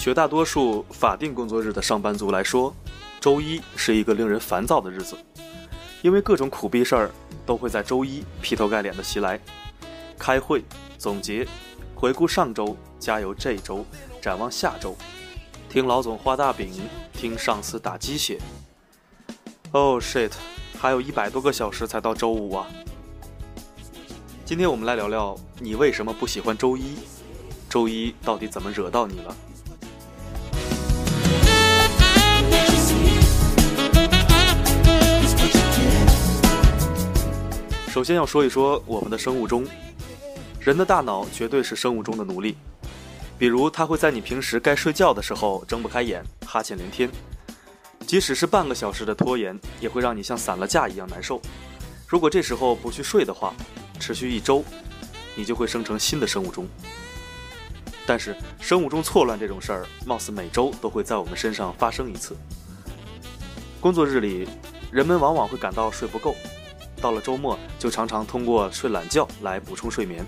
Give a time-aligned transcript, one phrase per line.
[0.00, 2.74] 绝大多数法定工作日的上班族来说，
[3.20, 5.14] 周一是一个令人烦躁的日子，
[6.00, 7.10] 因为各种苦逼事儿
[7.44, 9.38] 都会在周一劈头盖脸的袭来。
[10.18, 10.64] 开会、
[10.96, 11.46] 总结、
[11.94, 13.84] 回顾上周、加油这周、
[14.22, 14.96] 展望下周、
[15.68, 16.72] 听老总画大饼、
[17.12, 18.40] 听上司打鸡血。
[19.72, 20.32] Oh shit！
[20.78, 22.66] 还有一百多个小时才到周五啊！
[24.46, 26.96] 今天我们来聊聊你为什么不喜欢周一，
[27.68, 29.36] 周一到底怎么惹到你了？
[37.90, 39.66] 首先要说一说我们的生物钟，
[40.60, 42.56] 人的大脑绝对是生物钟的奴隶。
[43.36, 47.10] 比如，它会在你平时该睡觉的时候睁不开眼，哈欠连天；
[48.06, 51.42] 即使是半个小时的拖延，也会让你像散了架一样难受。
[52.06, 53.52] 如果这时候不去睡的话，
[53.98, 54.62] 持续一周，
[55.34, 56.68] 你就会生成新的生物钟。
[58.06, 62.36] 但是，生物钟错乱这种事儿，貌似每周都会在我们身上发生一次。
[63.80, 64.46] 工作日里，
[64.92, 66.36] 人们往往会感到睡不够。
[67.00, 70.24] 到了周末，就常常通过睡懒觉来补充睡眠。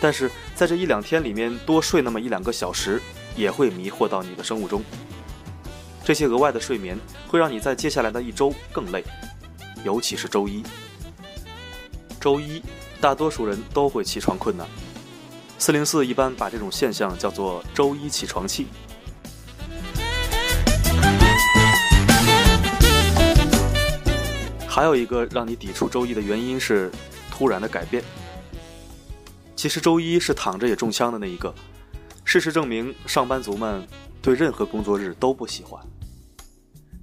[0.00, 3.02] 但是在这一两天里面多睡那么一两个小时，
[3.36, 4.82] 也会迷惑到你的生物钟。
[6.02, 6.98] 这些额外的睡眠
[7.28, 9.04] 会让你在接下来的一周更累，
[9.84, 10.62] 尤其是周一。
[12.18, 12.62] 周一，
[13.00, 14.66] 大多数人都会起床困难。
[15.58, 18.66] 四零四一般把这种现象叫做“周一起床气”。
[24.80, 26.90] 还有一个让你抵触周一的原因是
[27.30, 28.02] 突然的改变。
[29.54, 31.54] 其实周一是躺着也中枪的那一个。
[32.24, 33.86] 事实证明，上班族们
[34.22, 35.78] 对任何工作日都不喜欢。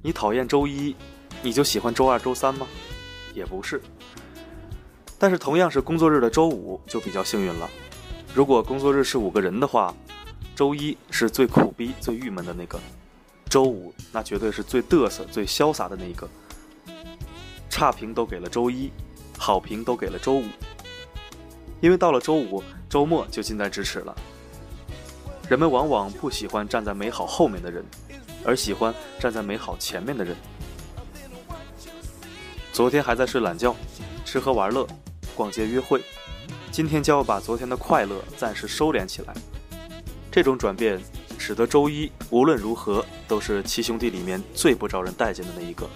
[0.02, 0.96] 你讨厌周一，
[1.44, 2.66] 你就喜欢周二、周三吗？
[3.36, 3.80] 也不是。
[5.20, 7.70] 但是同样是工作日的周五就比较幸运了。
[8.34, 9.94] 如果工作日是五个人的话，
[10.56, 12.80] 周一是最苦逼、最郁闷的那个，
[13.48, 16.28] 周五那绝对是最嘚瑟、最潇洒的那一个。
[17.70, 18.92] 差评都给了周一，
[19.38, 20.46] 好评都给了周五。
[21.80, 24.16] 因为到了周五，周末就近在咫尺了。
[25.48, 27.86] 人们往往不喜欢站在美好后面的人，
[28.44, 30.36] 而喜欢站在美好前面的人。
[32.74, 33.76] 昨天还在睡懒觉，
[34.26, 34.86] 吃喝玩乐，
[35.36, 36.02] 逛街约会，
[36.72, 39.34] 今天就要把昨天的快乐暂时收敛起来。
[40.32, 41.00] 这种转变，
[41.38, 45.88] 使得周一无论如何都是七兄弟里面最不招人待见的那一个。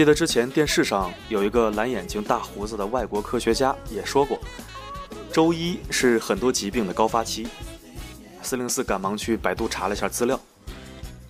[0.00, 4.40] 记得之前电视上有一个蓝眼睛、大胡子的外国科学家也说过，
[5.30, 7.46] 周一是很多疾病的高发期。
[8.40, 10.40] 四零四赶忙去百度查了一下资料，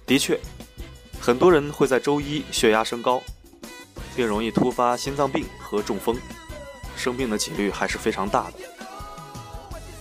[0.07, 0.39] 的确，
[1.21, 3.21] 很多人会在周一血压升高，
[4.15, 6.17] 并容易突发心脏病和中风，
[6.97, 8.59] 生病的几率还是非常大的。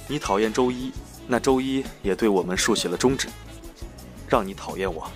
[0.07, 0.91] 你讨厌周一，
[1.27, 3.29] 那周一也对我们竖起了中指，
[4.27, 5.11] 让你讨厌我。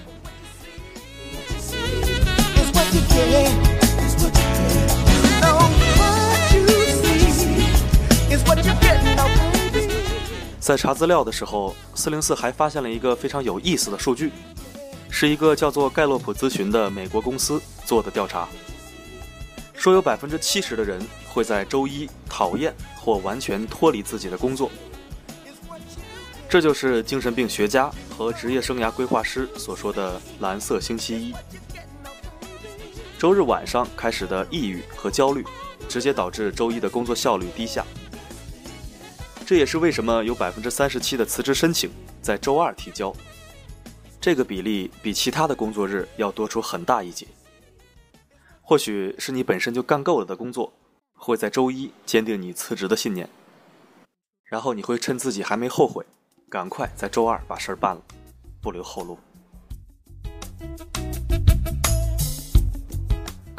[10.60, 14.32] 在查资料的时候，四零四还发现了一个非常有意思的数据，
[15.10, 18.48] 是一个叫做盖洛普咨询的美国公司做的调查，
[19.74, 24.72] 说有百分之七十的人会在周一讨厌或完全脱离自己的工作。
[26.48, 31.34] 这就是精神病学家和职业生涯规划师所说的“蓝色星期一”。
[33.24, 35.46] 周日晚上开始的抑郁和焦虑，
[35.88, 37.86] 直接导致周一的工作效率低下。
[39.46, 41.90] 这也是为什么有百分之三十七的辞职申请
[42.22, 43.16] 在周二提交，
[44.20, 47.26] 这个比例比其他的工作日要多出很大一截。
[48.62, 50.74] 或许是你本身就干够了的工作，
[51.14, 53.30] 会在周一坚定你辞职的信念，
[54.44, 56.06] 然后你会趁自己还没后悔，
[56.50, 58.02] 赶快在周二把事儿办了，
[58.62, 59.18] 不留后路。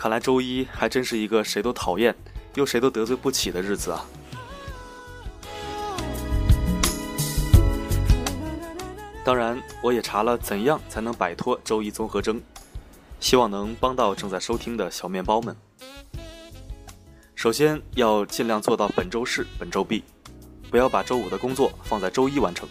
[0.05, 2.15] 看来周一还真是一个谁都讨厌，
[2.57, 4.05] 又谁都得罪不起的日子啊！
[9.25, 12.39] 当然，我也查了怎样才能摆脱周一综合征，
[13.19, 15.57] 希望能帮到正在收听的小面包们。
[17.35, 20.05] 首先要尽量做到本周事本周毕，
[20.71, 22.69] 不要把周五的工作放在周一完成。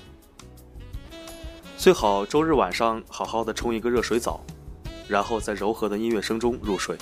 [1.79, 4.39] 最好周日晚上好好的冲一个热水澡，
[5.07, 6.95] 然后在柔和的音乐声中入睡。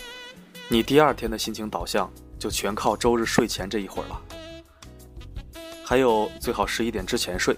[0.71, 2.09] 你第二天的心情导向
[2.39, 4.21] 就全靠周日睡前这一会儿了。
[5.83, 7.53] 还有，最好十一点之前睡。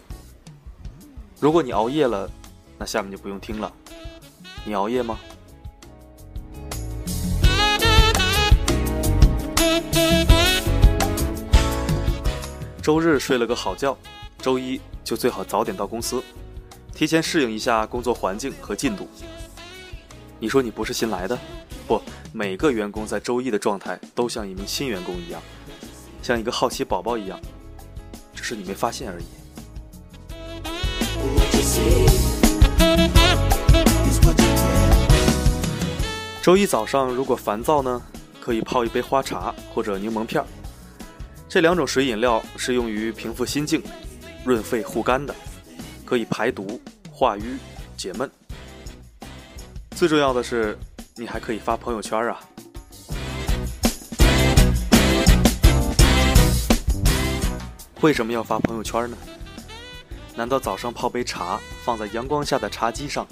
[1.40, 2.28] 如果你熬夜了，
[2.76, 3.72] 那下面就不用听了。
[4.66, 5.20] 你熬夜吗？
[12.82, 13.96] 周日睡了个好觉，
[14.40, 16.24] 周一就最好早点到公司。
[16.96, 19.08] 提前适应一下工作环境和进度。
[20.40, 21.38] 你说你不是新来的？
[21.88, 22.02] 不，
[22.32, 25.42] 每个员工在周一的状态都像一名新员工一样，
[26.22, 27.40] 像一个好奇宝宝一样，
[28.34, 29.26] 只是你没发现而已。
[36.42, 38.02] 周一早上如果烦躁呢，
[38.42, 40.48] 可以泡一杯花茶或者柠檬片儿，
[41.48, 43.82] 这两种水饮料是用于平复心境、
[44.46, 45.34] 润肺护肝的。
[46.06, 47.58] 可以排毒、化瘀、
[47.98, 48.30] 解闷。
[49.96, 50.78] 最重要的是，
[51.16, 52.40] 你还可以发朋友圈啊！
[58.02, 59.16] 为什么要发朋友圈呢？
[60.36, 63.28] 难道早上泡杯茶，放在阳光下的茶几上，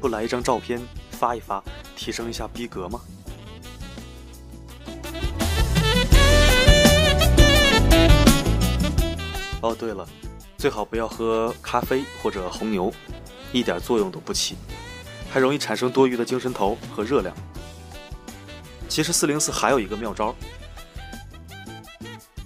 [0.00, 0.80] 不来一张照片
[1.12, 1.62] 发一发，
[1.94, 3.00] 提升一下逼格吗？
[9.62, 10.04] 哦，对了。
[10.56, 12.92] 最好不要喝咖啡或者红牛，
[13.52, 14.56] 一点作用都不起，
[15.30, 17.34] 还容易产生多余的精神头和热量。
[18.88, 20.34] 其实四零四还有一个妙招，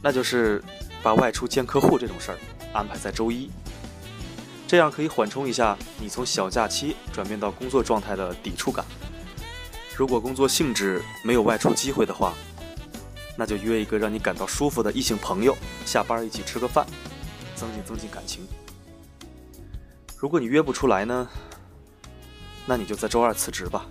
[0.03, 0.63] 那就是
[1.03, 2.39] 把外出见客户这种事儿
[2.73, 3.51] 安排在周一，
[4.67, 8.85] 这样可以缓冲一下你从小假期转变到工作状态的抵触感。
[9.97, 12.35] 如果工作性质没有外出机会的话，
[13.37, 15.57] 那就约一个让你感到舒服的异性朋友，
[15.87, 16.87] 下班一起吃个饭。
[17.55, 18.45] 增进增进感情。
[20.19, 21.29] 如果你约不出来呢，
[22.67, 23.87] 那你就在周二辞职吧。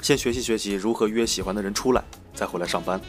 [0.00, 2.02] 先学习学习如何约喜欢的人出来，
[2.34, 3.00] 再回来上班。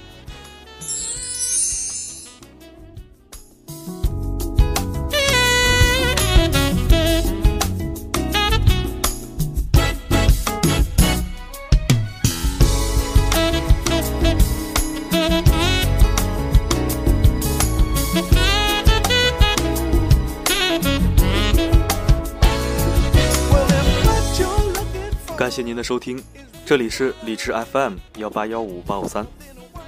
[25.53, 26.19] 谢您的收听，
[26.65, 29.23] 这里是理智 FM 幺八幺五八五三，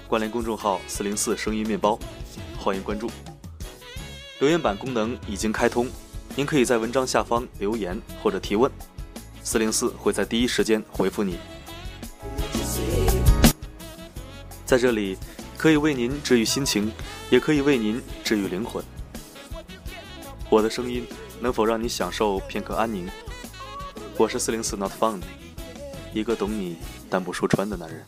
[0.07, 1.97] 关联公众号四零四声音面包，
[2.55, 3.09] 欢迎关注。
[4.37, 5.89] 留言板功能已经开通，
[6.35, 8.71] 您可以在文章下方留言或者提问，
[9.41, 11.39] 四零四会在第一时间回复你。
[14.67, 15.17] 在这里，
[15.57, 16.91] 可以为您治愈心情，
[17.31, 18.85] 也可以为您治愈灵魂。
[20.47, 21.07] 我的声音
[21.41, 23.09] 能否让你享受片刻安宁？
[24.15, 25.23] 我是四零四 Not Found。
[26.15, 26.77] 一个懂你
[27.09, 28.01] 但不说穿的男人。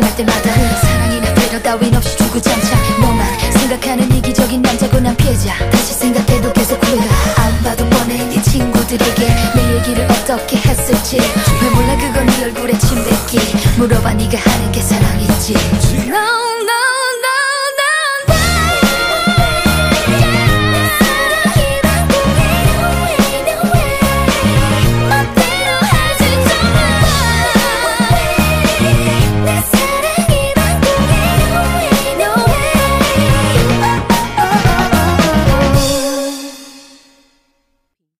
[0.00, 3.26] 심할 때마다 사랑이나 배려 따윈 없이 주구장창 너만
[3.58, 5.52] 생각하는 이기적인 남자고 난 피해자.
[5.70, 7.04] 다시 생각해도 계속 후회가
[7.42, 11.18] 안 봐도 뻔해 네 친구들에게 내 얘기를 어떻게 했을지.
[11.18, 13.38] 왜 몰라 그건 네 얼굴에 침뱉기.
[13.76, 15.54] 물어봐 네가 하는 게 사랑이지.